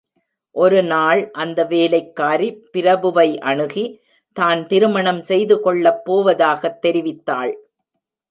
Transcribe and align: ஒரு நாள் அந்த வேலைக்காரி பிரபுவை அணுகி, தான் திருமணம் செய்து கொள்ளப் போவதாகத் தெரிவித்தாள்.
ஒரு 0.55 0.83
நாள் 0.83 1.31
அந்த 1.31 1.63
வேலைக்காரி 1.63 2.47
பிரபுவை 2.73 3.37
அணுகி, 3.39 4.01
தான் 4.33 4.67
திருமணம் 4.67 5.21
செய்து 5.21 5.61
கொள்ளப் 5.61 6.01
போவதாகத் 6.05 6.79
தெரிவித்தாள். 6.81 7.53